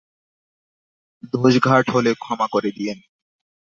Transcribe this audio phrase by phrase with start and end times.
[1.33, 2.99] দোষঘাট হলে ক্ষমা করে দিয়েন।